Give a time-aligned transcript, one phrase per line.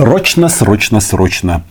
[0.00, 1.62] Срочно, срочно, срочно.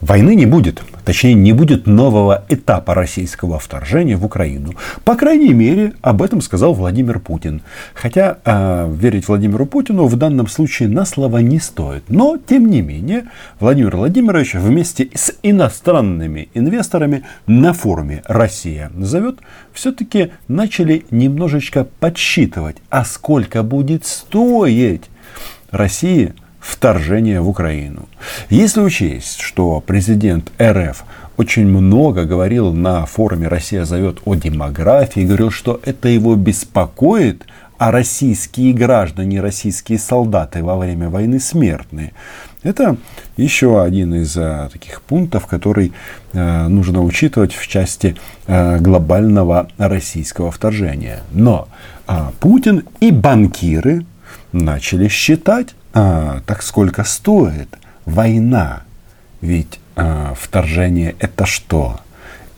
[0.00, 0.82] Войны не будет.
[1.04, 4.74] Точнее, не будет нового этапа российского вторжения в Украину.
[5.04, 7.62] По крайней мере, об этом сказал Владимир Путин.
[7.94, 12.02] Хотя э, верить Владимиру Путину в данном случае на слово не стоит.
[12.08, 13.26] Но, тем не менее,
[13.60, 19.38] Владимир Владимирович вместе с иностранными инвесторами на форуме «Россия зовет»
[19.72, 25.04] все-таки начали немножечко подсчитывать, а сколько будет стоить
[25.70, 26.34] России–
[26.68, 28.08] вторжения в Украину.
[28.50, 31.04] Если учесть, что президент РФ
[31.36, 37.44] очень много говорил на форуме «Россия зовет» о демографии, говорил, что это его беспокоит,
[37.78, 42.12] а российские граждане, российские солдаты во время войны смертные.
[42.64, 42.96] Это
[43.36, 45.92] еще один из а, таких пунктов, который
[46.34, 48.16] а, нужно учитывать в части
[48.48, 51.20] а, глобального российского вторжения.
[51.30, 51.68] Но
[52.08, 54.04] а, Путин и банкиры
[54.50, 57.68] начали считать, а, так сколько стоит
[58.04, 58.82] война?
[59.40, 62.00] Ведь а, вторжение это что?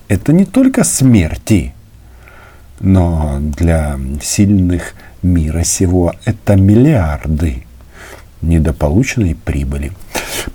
[0.08, 1.74] Это не только смерти,
[2.80, 7.64] но для сильных мира сего это миллиарды
[8.42, 9.92] недополученной прибыли.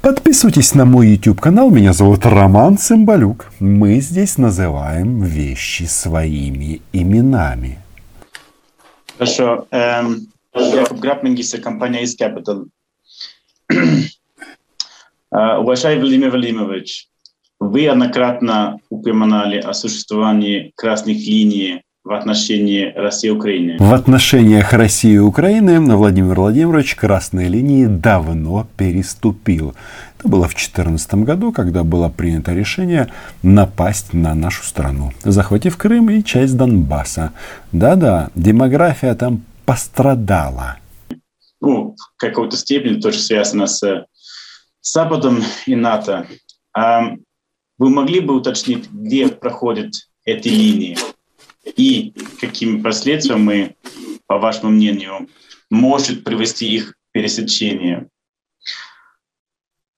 [0.02, 1.70] Подписывайтесь на мой YouTube канал.
[1.70, 3.52] Меня зовут Роман Цымбалюк.
[3.60, 7.80] Мы здесь называем вещи своими именами.
[9.18, 9.68] Хорошо.
[9.72, 12.68] Эм, Якоб Грабмингиса, компания East Capital.
[15.32, 17.10] Уважаемый Владимир Владимирович,
[17.60, 23.78] вы однократно упоминали о существовании красных линий в отношении России и Украины.
[23.80, 29.74] В отношениях России и Украины Владимир Владимирович красные линии давно переступил.
[30.20, 33.12] Это было в 2014 году, когда было принято решение
[33.44, 37.34] напасть на нашу страну, захватив Крым и часть Донбасса.
[37.72, 40.80] Да-да, демография там пострадала.
[41.62, 44.06] Ну, в какой-то степени тоже связано с
[44.82, 46.28] Западом и НАТО.
[46.74, 47.14] А
[47.78, 50.98] вы могли бы уточнить, где проходят эти линии
[51.76, 53.76] и какими последствиями,
[54.28, 55.28] по вашему мнению,
[55.70, 58.08] может привести их пересечение?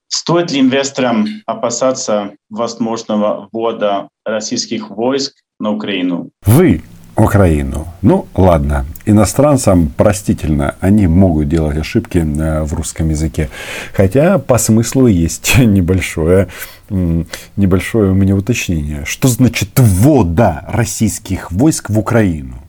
[0.08, 6.32] Стоит ли инвесторам опасаться возможного ввода российских войск на Украину?
[6.46, 6.84] Вы
[7.18, 7.88] Украину.
[8.04, 13.50] Ну, ладно, иностранцам простительно, они могут делать ошибки э, в русском языке.
[13.94, 16.48] Хотя по смыслу есть небольшое,
[16.90, 19.04] небольшое у меня уточнение.
[19.06, 22.62] Что значит ввода российских войск в Украину?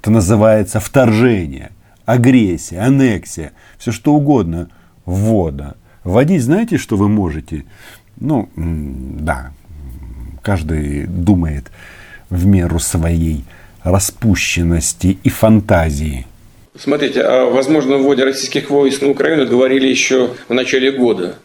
[0.00, 1.70] Это называется вторжение,
[2.06, 4.68] агрессия, аннексия, все что угодно.
[5.04, 5.74] Ввода.
[6.02, 7.66] Вводить знаете, что вы можете?
[8.16, 9.50] Ну, да,
[10.40, 11.70] каждый думает
[12.30, 13.44] в меру своей
[13.84, 16.26] распущенности и фантазии.
[16.78, 21.36] Смотрите, о возможном вводе российских войск на Украину говорили еще в начале года.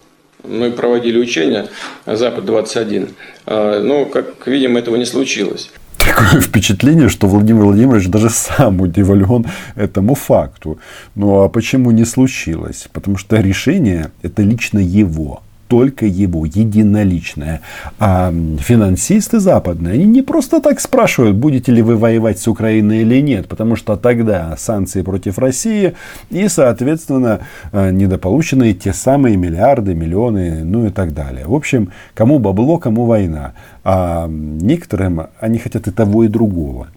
[0.44, 1.68] Мы проводили учения
[2.06, 3.10] «Запад-21».
[3.46, 5.70] А, но, как видим, этого не случилось.
[5.98, 10.80] Такое впечатление, что Владимир Владимирович даже сам удивлен этому факту.
[11.16, 12.88] Ну а почему не случилось?
[12.94, 17.62] Потому что решение это лично его только его, единоличное.
[18.00, 23.22] А финансисты западные, они не просто так спрашивают, будете ли вы воевать с Украиной или
[23.22, 25.94] нет, потому что тогда санкции против России
[26.30, 27.42] и, соответственно,
[27.72, 31.46] э, недополученные те самые миллиарды, миллионы, ну и так далее.
[31.46, 33.54] В общем, кому бабло, кому война.
[33.84, 36.88] А некоторым они хотят и того, и другого.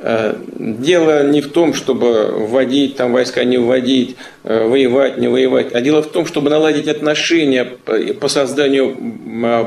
[0.00, 5.72] Э, дело не в том, чтобы вводить там войска, не вводить, э, воевать, не воевать,
[5.74, 8.96] а дело в том, чтобы наладить отношения по созданию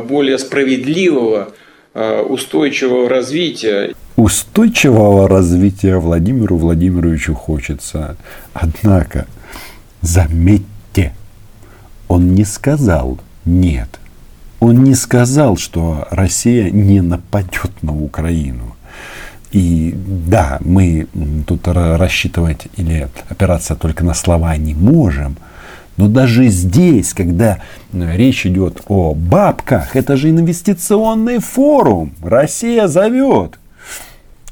[0.07, 1.51] более справедливого,
[1.94, 3.94] э, устойчивого развития.
[4.16, 8.16] Устойчивого развития Владимиру Владимировичу хочется.
[8.53, 9.25] Однако,
[10.01, 11.13] заметьте,
[12.07, 13.90] он не сказал «нет».
[14.62, 18.75] Он не сказал, что Россия не нападет на Украину.
[19.51, 21.07] И да, мы
[21.45, 25.35] тут рассчитывать или опираться только на слова не можем.
[25.97, 27.59] Но даже здесь, когда
[27.91, 32.13] речь идет о бабках, это же инвестиционный форум.
[32.24, 33.59] Россия зовет.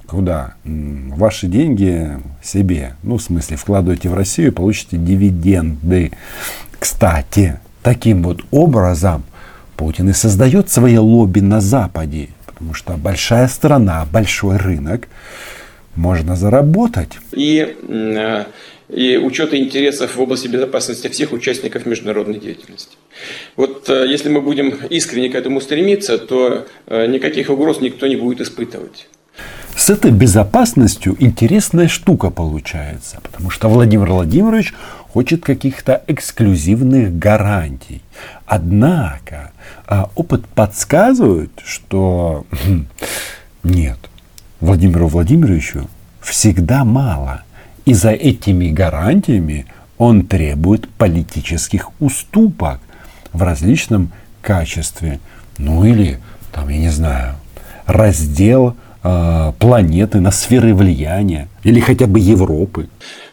[0.05, 0.55] Куда?
[0.65, 2.95] Ваши деньги себе.
[3.03, 6.11] Ну, в смысле, вкладываете в Россию, получите дивиденды.
[6.77, 9.23] Кстати, таким вот образом
[9.77, 12.29] Путин и создает свои лобби на Западе.
[12.59, 15.07] Потому что большая страна, большой рынок,
[15.95, 17.11] можно заработать.
[17.31, 18.45] И, э,
[18.89, 22.97] и учета интересов в области безопасности всех участников международной деятельности.
[23.55, 28.17] Вот э, если мы будем искренне к этому стремиться, то э, никаких угроз никто не
[28.17, 29.07] будет испытывать.
[29.79, 34.73] С этой безопасностью интересная штука получается, потому что Владимир Владимирович
[35.13, 38.01] хочет каких-то эксклюзивных гарантий.
[38.45, 39.51] Однако
[39.87, 42.87] а, опыт подсказывает, что хм,
[43.63, 43.97] нет,
[44.59, 45.89] Владимиру Владимировичу
[46.19, 47.43] всегда мало.
[47.85, 49.65] И за этими гарантиями
[49.97, 52.81] он требует политических уступок
[53.31, 54.11] в различном
[54.41, 55.21] качестве.
[55.57, 56.19] Ну или,
[56.51, 57.35] там, я не знаю,
[57.85, 62.89] раздел планеты на сферы влияния или хотя бы Европы.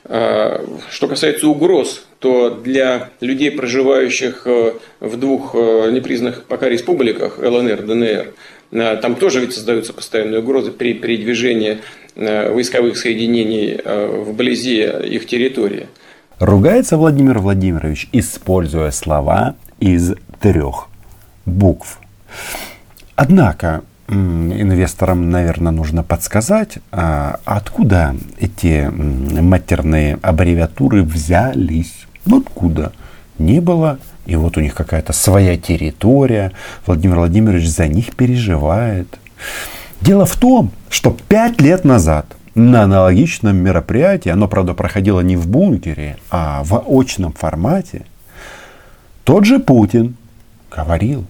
[0.08, 7.38] А, что касается угроз, то для людей, проживающих э, в двух э, непризнанных пока республиках,
[7.38, 8.34] ЛНР, ДНР,
[8.70, 11.78] э, там тоже ведь создаются постоянные угрозы при передвижении
[12.14, 15.86] войсковых соединений вблизи их территории.
[16.38, 20.88] Ругается Владимир Владимирович, используя слова из трех
[21.44, 22.00] букв.
[23.16, 32.06] Однако инвесторам, наверное, нужно подсказать, а откуда эти матерные аббревиатуры взялись.
[32.24, 32.92] Ну, откуда?
[33.38, 33.98] Не было.
[34.26, 36.52] И вот у них какая-то своя территория.
[36.86, 39.08] Владимир Владимирович за них переживает.
[40.00, 45.46] Дело в том, что пять лет назад на аналогичном мероприятии, оно, правда, проходило не в
[45.46, 48.06] бункере, а в очном формате,
[49.24, 50.16] тот же Путин
[50.70, 51.24] говорил,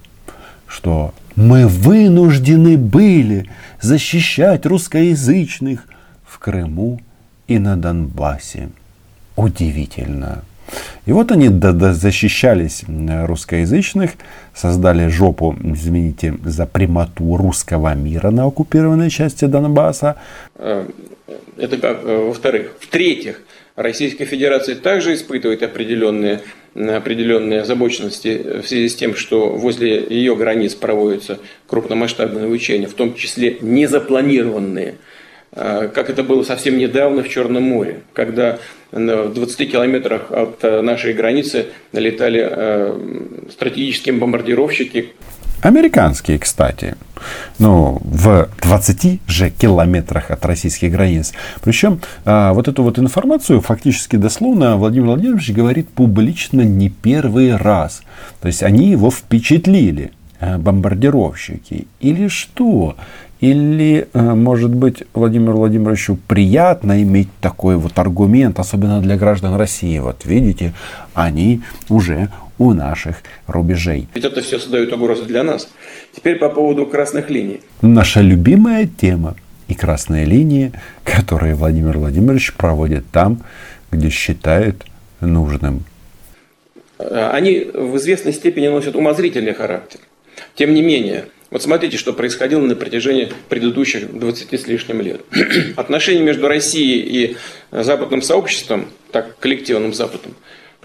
[0.66, 3.48] что мы вынуждены были
[3.80, 5.86] защищать русскоязычных
[6.24, 7.00] в Крыму
[7.46, 8.70] и на Донбассе.
[9.36, 10.42] Удивительно.
[11.04, 14.12] И вот они защищались русскоязычных,
[14.54, 20.16] создали жопу, извините, за примату русского мира на оккупированной части Донбасса.
[20.56, 20.88] Э,
[21.56, 22.72] это как, э, во-вторых.
[22.80, 23.42] В-третьих,
[23.76, 26.40] Российская Федерация также испытывает определенные
[26.74, 31.38] определенные озабоченности в связи с тем, что возле ее границ проводятся
[31.68, 34.96] крупномасштабные учения, в том числе незапланированные,
[35.52, 38.58] а, как это было совсем недавно в Черном море, когда
[38.92, 43.00] в 20 километрах от нашей границы летали а,
[43.50, 45.14] стратегические бомбардировщики,
[45.62, 46.96] Американские, кстати.
[47.58, 51.32] Ну, в 20 же километрах от российских границ.
[51.62, 58.02] Причем а, вот эту вот информацию фактически дословно Владимир Владимирович говорит публично не первый раз.
[58.40, 61.86] То есть они его впечатлили, а, бомбардировщики.
[62.00, 62.96] Или что?
[63.40, 69.98] Или, а, может быть, Владимиру Владимировичу приятно иметь такой вот аргумент, особенно для граждан России.
[69.98, 70.74] Вот видите,
[71.14, 73.16] они уже у наших
[73.46, 74.08] рубежей.
[74.14, 75.68] Ведь это все создает угрозы для нас.
[76.14, 77.60] Теперь по поводу красных линий.
[77.82, 79.36] Наша любимая тема
[79.68, 80.72] и красные линии,
[81.04, 83.42] которые Владимир Владимирович проводит там,
[83.90, 84.84] где считает
[85.20, 85.84] нужным.
[86.98, 90.00] Они в известной степени носят умозрительный характер.
[90.54, 95.20] Тем не менее, вот смотрите, что происходило на протяжении предыдущих 20 с лишним лет.
[95.76, 97.36] Отношения между Россией и
[97.70, 100.34] западным сообществом, так коллективным Западом,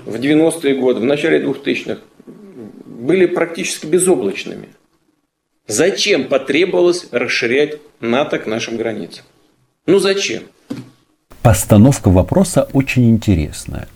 [0.06, 2.02] в 90-е годы, в начале 2000-х
[2.86, 4.70] были практически безоблачными.
[5.68, 9.26] Зачем потребовалось расширять НАТО к нашим границам?
[9.86, 10.44] Ну зачем?
[11.42, 13.88] Постановка вопроса очень интересная.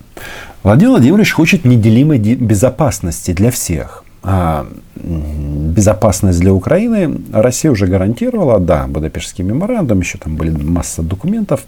[0.63, 4.04] Владимир Владимирович хочет неделимой безопасности для всех.
[4.24, 4.66] А
[4.96, 11.63] безопасность для Украины Россия уже гарантировала, да, Будапештский меморандум, еще там были масса документов.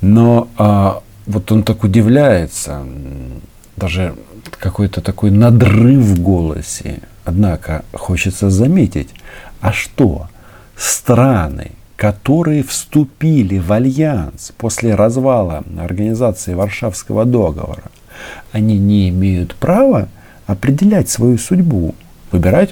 [0.00, 2.84] Но а, вот он так удивляется,
[3.76, 4.14] даже
[4.58, 7.00] какой-то такой надрыв в голосе.
[7.24, 9.10] Однако хочется заметить,
[9.60, 10.28] а что
[10.76, 17.84] страны, которые вступили в альянс после развала организации Варшавского договора,
[18.50, 20.08] они не имеют права
[20.46, 21.94] определять свою судьбу,
[22.32, 22.70] выбирать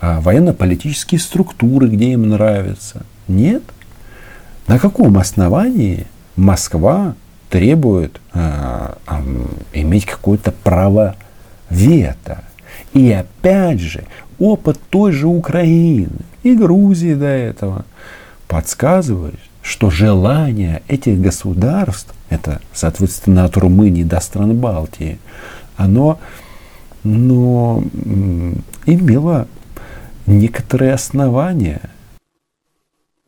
[0.00, 3.02] а, военно-политические структуры, где им нравится.
[3.28, 3.62] Нет.
[4.66, 7.14] На каком основании Москва
[7.48, 11.16] требует э, э, иметь какое-то право
[11.70, 12.44] вето.
[12.92, 14.04] И опять же,
[14.38, 16.08] опыт той же Украины
[16.42, 17.84] и Грузии до этого
[18.48, 25.18] подсказывает, что желание этих государств, это, соответственно, от Румынии до стран Балтии,
[25.76, 26.18] оно
[27.02, 27.84] но,
[28.84, 29.46] имело
[30.26, 31.80] некоторые основания–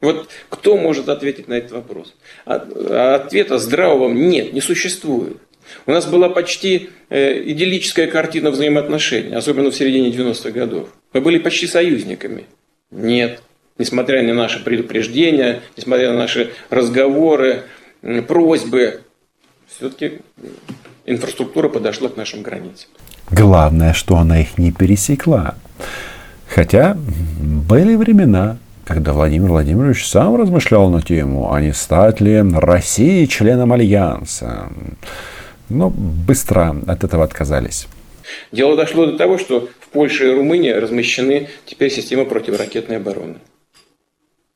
[0.01, 2.15] вот кто может ответить на этот вопрос?
[2.47, 5.39] А, ответа здравого нет, не существует.
[5.87, 10.89] У нас была почти э, идиллическая картина взаимоотношений, особенно в середине 90-х годов.
[11.13, 12.45] Мы были почти союзниками.
[12.91, 13.43] Нет.
[13.77, 17.65] Несмотря на наши предупреждения, несмотря на наши разговоры,
[18.27, 19.03] просьбы,
[19.67, 20.21] все-таки
[21.07, 22.89] инфраструктура подошла к нашим границам.
[23.31, 25.57] Главное, что она их не пересекла.
[26.49, 33.27] Хотя были времена, когда Владимир Владимирович сам размышлял на тему, а не стать ли России
[33.27, 34.71] членом Альянса.
[35.69, 37.87] Но быстро от этого отказались.
[38.51, 43.37] Дело дошло до того, что в Польше и Румынии размещены теперь системы противоракетной обороны.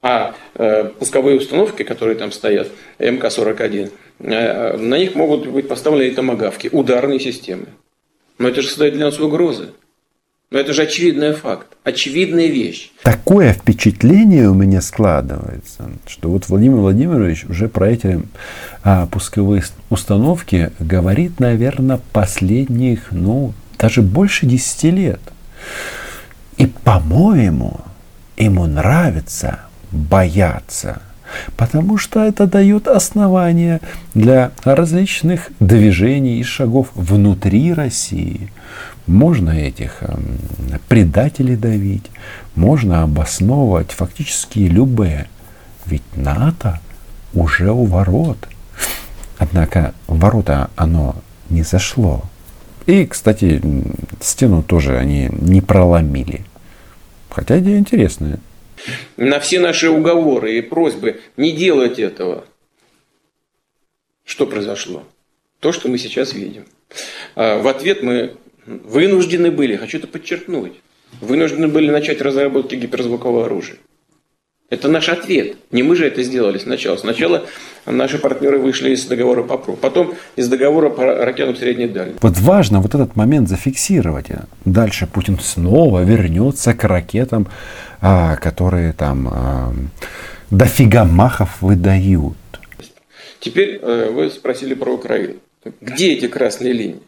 [0.01, 6.15] А э, пусковые установки, которые там стоят, МК-41, э, на них могут быть поставлены и
[6.15, 7.67] томогавки, ударные системы.
[8.39, 9.75] Но это же создает для нас угрозы.
[10.53, 12.91] Но это же очевидный факт, очевидная вещь.
[13.03, 18.21] Такое впечатление у меня складывается, что вот Владимир Владимирович уже про эти
[18.85, 25.21] а, пусковые установки говорит, наверное, последних, ну, даже больше 10 лет.
[26.59, 27.81] И, по-моему,
[28.37, 31.01] ему нравится бояться,
[31.57, 33.81] потому что это дает основания
[34.15, 38.51] для различных движений и шагов внутри России–
[39.07, 40.39] можно этих эм,
[40.89, 42.11] предателей давить,
[42.55, 45.29] можно обосновывать фактически любые.
[45.87, 46.81] Ведь НАТО
[47.35, 48.49] уже у ворот.
[49.39, 51.17] Однако ворота оно
[51.51, 52.23] не зашло.
[52.87, 53.61] И, кстати,
[54.21, 56.45] стену тоже они не проломили.
[57.29, 58.39] Хотя идея интересная.
[59.17, 62.45] На все наши уговоры и просьбы не делать этого.
[64.25, 65.05] Что произошло?
[65.61, 66.65] То, что мы сейчас видим.
[67.35, 68.37] А в ответ мы
[68.67, 70.75] вынуждены были, хочу это подчеркнуть,
[71.21, 73.79] вынуждены были начать разработки гиперзвукового оружия.
[74.73, 75.59] Это наш ответ.
[75.71, 76.97] Не мы же это сделали сначала.
[76.97, 77.47] Сначала
[77.85, 82.21] наши партнеры вышли из договора по ПРО, потом из договора по ракетам средней дальности.
[82.23, 84.29] Вот важно вот этот момент зафиксировать.
[84.65, 87.49] Дальше Путин снова вернется к ракетам,
[88.03, 89.73] а, которые там а,
[90.51, 92.37] дофига махов выдают.
[93.41, 95.37] Теперь э, вы спросили про Украину.
[95.81, 97.01] Где эти красные линии?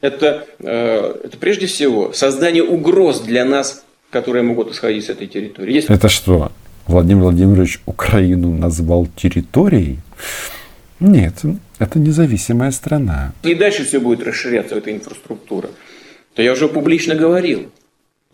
[0.00, 5.74] это, э, это прежде всего создание угроз для нас, которые могут исходить с этой территории.
[5.74, 5.90] Есть...
[5.90, 6.52] Это что,
[6.86, 9.98] Владимир Владимирович Украину назвал территорией?
[11.00, 11.34] Нет,
[11.78, 13.32] это независимая страна.
[13.42, 15.68] И дальше все будет расширяться, эта инфраструктура.
[16.34, 17.70] То я уже публично говорил.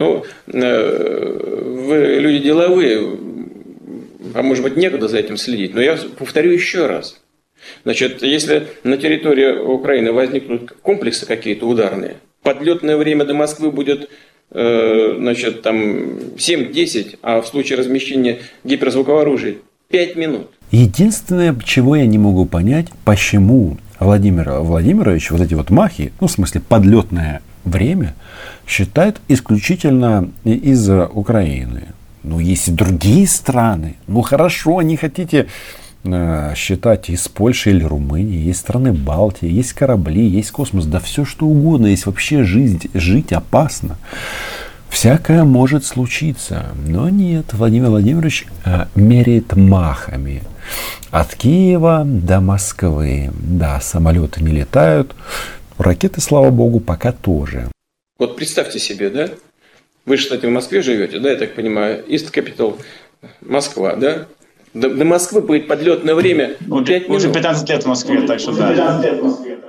[0.02, 3.18] Ну, э, вы люди деловые,
[4.34, 7.20] а может быть некогда за этим следить, но я повторю еще раз.
[7.84, 14.10] Значит, если на территории Украины возникнут комплексы какие-то ударные, подлетное время до Москвы будет
[14.50, 19.54] э, значит, там 7-10, а в случае размещения гиперзвукового оружия
[19.90, 20.48] 5 минут.
[20.72, 26.32] Единственное, чего я не могу понять, почему Владимир Владимирович вот эти вот махи, ну, в
[26.32, 28.14] смысле, подлетное время,
[28.66, 31.88] считает исключительно из Украины.
[32.22, 33.96] Ну, есть и другие страны.
[34.06, 35.48] Ну, хорошо, не хотите
[36.04, 41.24] Э, считать из Польши или Румынии, есть страны Балтии, есть корабли, есть космос, да все
[41.24, 43.96] что угодно, есть вообще жить, жить опасно.
[44.88, 46.66] Всякое может случиться.
[46.88, 50.42] Но нет, Владимир Владимирович э, меряет махами.
[51.12, 53.30] От Киева до Москвы.
[53.40, 55.14] Да, самолеты не летают.
[55.78, 57.68] Ракеты, слава богу, пока тоже.
[58.18, 59.30] Вот представьте себе, да?
[60.04, 62.80] Вы же, кстати, в Москве живете, да, я так понимаю, East Capital,
[63.40, 64.26] Москва, да?
[64.74, 67.16] До, до Москвы будет подлетное время ну, 5 минут.
[67.18, 69.02] Уже 15 лет в Москве, так что да.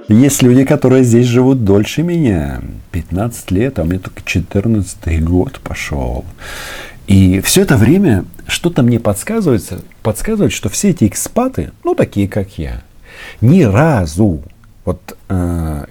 [0.07, 2.61] Есть люди, которые здесь живут дольше меня.
[2.91, 6.25] 15 лет, а у меня только 14 год пошел.
[7.07, 12.57] И все это время что-то мне подсказывается, подсказывает, что все эти экспаты, ну, такие как
[12.57, 12.83] я,
[13.41, 14.41] ни разу,
[14.85, 15.17] вот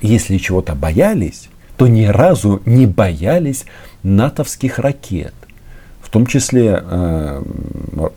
[0.01, 3.65] если чего-то боялись, то ни разу не боялись
[4.03, 5.35] натовских ракет
[6.13, 7.43] том числе э,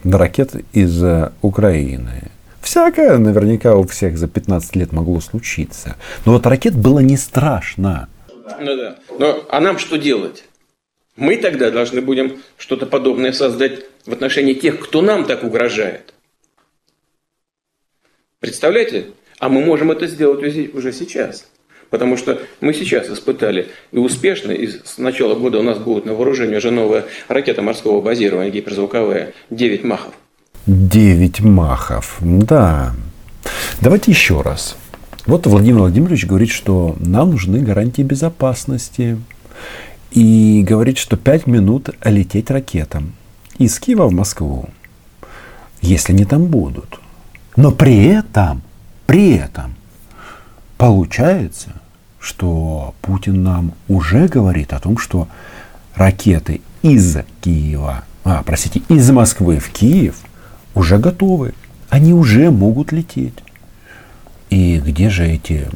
[0.04, 2.30] ракет из э, Украины.
[2.62, 5.96] Всякое наверняка у всех за 15 лет могло случиться.
[6.26, 8.10] Но вот ракет было не страшно.
[8.60, 8.98] Ну да.
[9.18, 10.44] Но, а нам что делать?
[11.16, 16.14] Мы тогда должны будем что-то подобное создать в отношении тех, кто нам так угрожает.
[18.42, 19.08] Представляете?
[19.46, 20.40] А мы можем это сделать
[20.74, 21.46] уже сейчас.
[21.92, 26.16] Потому что мы сейчас испытали и успешно, и с начала года у нас будет на
[26.16, 30.16] вооружении уже новая ракета морского базирования гиперзвуковая 9 махов.
[30.66, 32.96] 9 махов, да.
[33.82, 34.78] Давайте еще раз.
[35.28, 39.20] Вот Владимир Владимирович говорит, что нам нужны гарантии безопасности.
[40.10, 43.14] И говорит, что 5 минут лететь ракетам
[43.60, 44.70] из Киева в Москву,
[45.82, 47.00] если они там будут.
[47.56, 48.64] Но при этом,
[49.06, 49.76] при этом
[50.78, 51.70] Получается,
[52.20, 55.28] что Путин нам уже говорит о том, что
[55.96, 60.16] ракеты из Киева, а, простите, из Москвы в Киев
[60.74, 61.54] уже готовы.
[61.90, 63.36] Они уже могут лететь.
[64.50, 65.68] И где же эти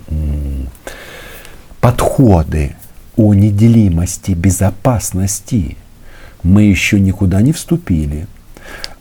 [1.80, 2.76] подходы
[3.16, 5.78] о неделимости безопасности?
[6.44, 8.28] Мы еще никуда не вступили.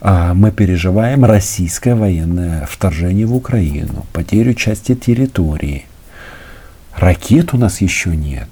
[0.01, 5.87] А, мы переживаем российское военное вторжение в Украину, потерю части территории.
[6.97, 8.49] Ракет у нас еще нет.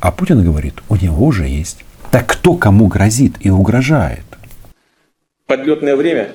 [0.00, 1.84] А Путин говорит, у него уже есть.
[2.10, 4.24] Так кто кому грозит и угрожает?
[5.46, 6.34] Подлетное время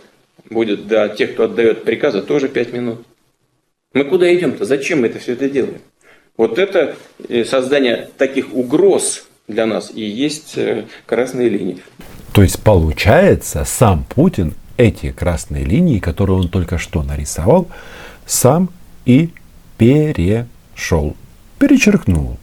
[0.50, 3.06] будет для тех, кто отдает приказы, тоже 5 минут.
[3.94, 4.66] Мы куда идем-то?
[4.66, 5.82] Зачем мы это все это делаем?
[6.36, 6.96] Вот это
[7.30, 11.80] э, создание таких угроз для нас и есть э, красные линии.
[12.34, 17.68] То есть получается, сам Путин эти красные линии, которые он только что нарисовал,
[18.26, 18.70] сам
[19.06, 19.32] и
[19.78, 21.16] перешел,
[21.60, 22.38] перечеркнул.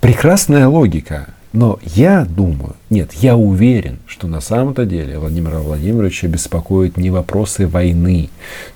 [0.00, 1.28] Прекрасная логика.
[1.52, 7.66] Но я думаю, нет, я уверен, что на самом-то деле Владимира Владимировича беспокоят не вопросы
[7.66, 8.30] войны.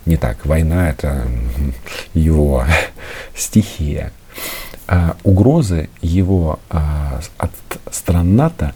[0.05, 1.27] Не так, война это
[2.15, 2.65] его
[3.35, 4.13] стихия.
[4.87, 7.53] А угрозы его а, от
[7.91, 8.75] стран НАТО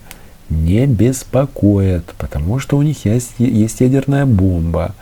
[0.50, 4.94] не беспокоят, потому что у них есть, есть ядерная бомба.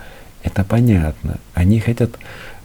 [0.43, 1.37] Это понятно.
[1.53, 2.11] Они хотят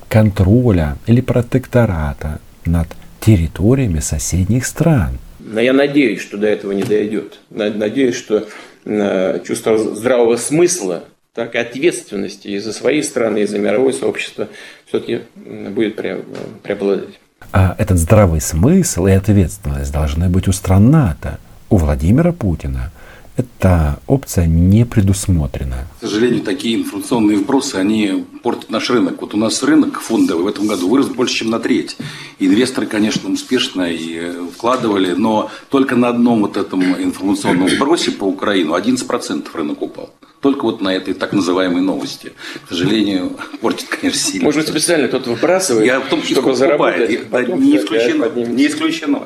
[0.09, 2.89] контроля или протектората над
[3.21, 5.19] территориями соседних стран.
[5.39, 7.41] Но я надеюсь, что до этого не дойдет.
[7.51, 8.47] Надеюсь, что
[8.85, 14.49] э, чувство здравого смысла, так и ответственности и за свои страны, и за мировое сообщество
[14.87, 17.19] все-таки будет преобладать.
[17.53, 21.39] А этот здравый смысл и ответственность должны быть у стран НАТО,
[21.71, 22.91] у Владимира Путина–
[23.37, 25.87] эта опция не предусмотрена.
[25.99, 29.21] К сожалению, такие информационные вбросы, они портят наш рынок.
[29.21, 31.97] Вот у нас рынок фондовый в этом году вырос больше, чем на треть.
[32.39, 38.25] Инвесторы, конечно, успешно и э, вкладывали, но только на одном вот этом информационном вбросе по
[38.25, 40.11] Украину 11% рынок упал.
[40.41, 42.33] Только вот на этой так называемой новости.
[42.65, 44.45] К сожалению, портит, конечно, сильно.
[44.45, 47.11] Может, специально кто-то выбрасывает, Я в том числе чтобы заработать.
[47.11, 48.25] Не исключено.
[48.29, 49.23] Не исключено.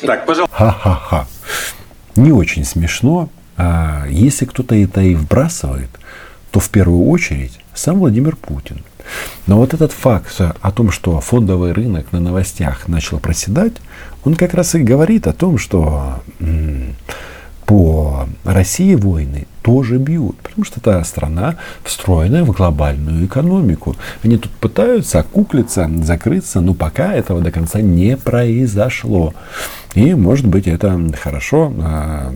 [0.00, 0.54] Так, пожалуйста.
[0.54, 1.26] Ха-ха-ха
[2.16, 3.28] не очень смешно.
[3.56, 5.90] А если кто-то это и вбрасывает,
[6.50, 8.82] то в первую очередь сам Владимир Путин.
[9.46, 13.74] Но вот этот факт о том, что фондовый рынок на новостях начал проседать,
[14.24, 16.22] он как раз и говорит о том, что
[17.66, 23.96] по России войны тоже бьют, потому что это страна, встроенная в глобальную экономику.
[24.22, 29.34] Они тут пытаются окуклиться, закрыться, но пока этого до конца не произошло.
[29.94, 31.72] И, может быть, это хорошо.
[31.80, 32.32] А,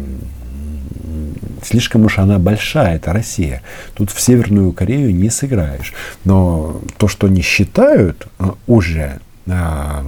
[1.63, 3.63] слишком уж она большая, это Россия.
[3.95, 5.93] Тут в Северную Корею не сыграешь.
[6.25, 10.05] Но то, что они считают а, уже а,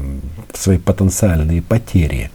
[0.53, 2.31] свои потенциальные потери,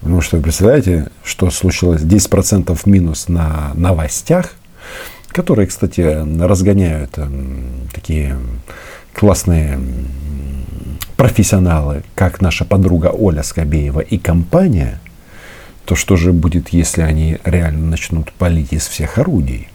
[0.00, 4.52] Потому что, представляете, что случилось 10% минус на новостях,
[5.28, 6.00] которые, кстати,
[6.42, 7.18] разгоняют
[7.92, 8.38] такие
[9.14, 9.78] классные
[11.16, 15.00] профессионалы, как наша подруга Оля Скобеева и компания,
[15.84, 19.68] то что же будет, если они реально начнут палить из всех орудий?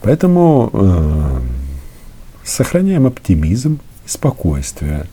[0.00, 1.40] Поэтому э,
[2.44, 5.06] сохраняем оптимизм и спокойствие.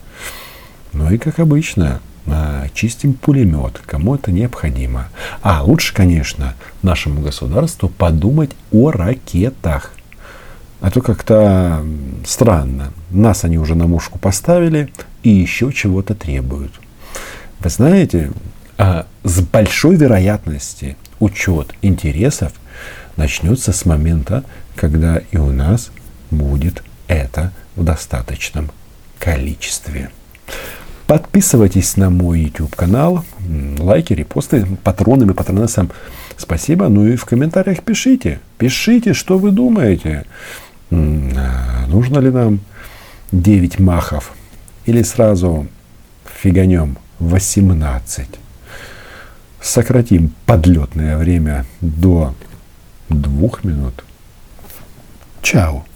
[0.93, 2.01] Ну и как обычно,
[2.73, 5.09] чистим пулемет, кому это необходимо.
[5.41, 9.91] А лучше, конечно, нашему государству подумать о ракетах.
[10.79, 11.83] А то как-то
[12.25, 12.93] странно.
[13.09, 16.73] Нас они уже на мушку поставили и еще чего-то требуют.
[17.59, 18.31] Вы знаете,
[18.77, 22.53] а, с большой вероятностью учет интересов
[23.15, 24.43] начнется с момента,
[24.75, 25.89] когда и у нас
[26.29, 28.69] будет это в достаточном
[29.19, 30.11] количестве.
[31.07, 33.23] Подписывайтесь на мой YouTube канал,
[33.79, 35.89] лайки, репосты, патронам и патронессам
[36.35, 36.89] спасибо.
[36.89, 38.41] Ну и в комментариях пишите.
[38.57, 40.25] Пишите, что вы думаете.
[40.91, 42.59] А, нужно ли нам
[43.31, 44.33] 9 махов?
[44.85, 45.67] Или сразу
[46.25, 48.27] фиганем 18?
[49.61, 52.33] Сократим подлетное время до
[53.07, 54.03] двух минут.
[55.41, 55.86] Чао.